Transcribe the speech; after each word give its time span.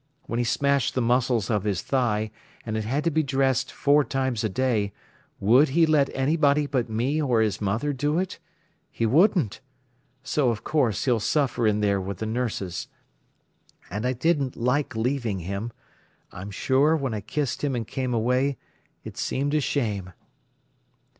When 0.23 0.39
he 0.39 0.43
smashed 0.43 0.95
the 0.95 1.01
muscles 1.03 1.51
of 1.51 1.63
his 1.63 1.83
thigh, 1.83 2.31
and 2.65 2.75
it 2.75 2.85
had 2.85 3.03
to 3.03 3.11
be 3.11 3.21
dressed 3.21 3.71
four 3.71 4.03
times 4.03 4.43
a 4.43 4.49
day, 4.49 4.93
would 5.39 5.69
he 5.69 5.85
let 5.85 6.09
anybody 6.15 6.65
but 6.65 6.89
me 6.89 7.21
or 7.21 7.39
his 7.39 7.61
mother 7.61 7.93
do 7.93 8.17
it? 8.17 8.39
He 8.89 9.05
wouldn't. 9.05 9.61
So, 10.23 10.49
of 10.49 10.63
course, 10.63 11.05
he'll 11.05 11.19
suffer 11.19 11.67
in 11.67 11.81
there 11.81 12.01
with 12.01 12.17
the 12.17 12.25
nurses. 12.25 12.87
And 13.91 14.07
I 14.07 14.13
didn't 14.13 14.55
like 14.55 14.95
leaving 14.95 15.41
him. 15.41 15.71
I'm 16.31 16.49
sure, 16.49 16.95
when 16.95 17.13
I 17.13 17.21
kissed 17.21 17.63
him 17.63 17.75
an' 17.75 17.85
came 17.85 18.11
away, 18.11 18.57
it 19.03 19.17
seemed 19.17 19.53
a 19.53 19.61
shame." 19.61 20.13